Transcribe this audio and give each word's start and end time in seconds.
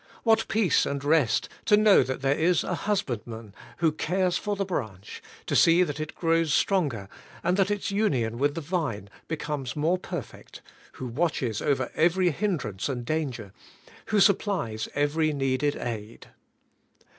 What 0.23 0.47
peace 0.47 0.87
and 0.87 1.03
rest, 1.03 1.47
to 1.65 1.77
know 1.77 2.01
that 2.01 2.21
there 2.21 2.33
is 2.33 2.63
a 2.63 2.73
Husbandman 2.73 3.53
who 3.77 3.91
cares 3.91 4.35
for 4.35 4.55
the 4.55 4.65
branch, 4.65 5.21
to 5.45 5.55
see 5.55 5.83
that 5.83 5.99
it 5.99 6.15
grows 6.15 6.51
stronger, 6.51 7.07
and 7.43 7.55
that 7.57 7.69
its 7.69 7.91
union 7.91 8.39
with 8.39 8.55
the 8.55 8.61
Vine 8.61 9.11
becomes 9.27 9.75
more 9.75 9.99
perfect, 9.99 10.63
who 10.93 11.05
watches 11.05 11.61
over 11.61 11.91
every 11.93 12.31
hindrance 12.31 12.89
and 12.89 13.05
danger, 13.05 13.53
who 14.07 14.19
sup 14.19 14.39
GOD 14.43 14.55
HIMSELF 14.55 14.71
WILL 14.71 14.79
STABLISH 14.79 14.91
YOU 14.91 14.91
IN 14.91 14.91
HIM. 14.91 14.91
95 14.91 14.91
plies 14.91 14.91
every 14.95 15.33
needed 15.33 15.75
aid 16.09 16.27